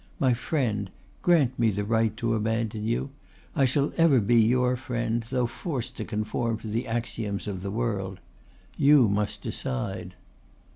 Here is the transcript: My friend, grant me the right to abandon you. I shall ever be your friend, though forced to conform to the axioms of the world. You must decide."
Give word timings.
My 0.19 0.33
friend, 0.33 0.89
grant 1.21 1.59
me 1.59 1.69
the 1.69 1.83
right 1.83 2.17
to 2.17 2.33
abandon 2.33 2.87
you. 2.87 3.11
I 3.55 3.65
shall 3.65 3.93
ever 3.97 4.19
be 4.19 4.37
your 4.41 4.75
friend, 4.75 5.21
though 5.29 5.45
forced 5.45 5.95
to 5.97 6.05
conform 6.05 6.57
to 6.61 6.67
the 6.67 6.87
axioms 6.87 7.45
of 7.45 7.61
the 7.61 7.69
world. 7.69 8.19
You 8.77 9.07
must 9.07 9.43
decide." 9.43 10.15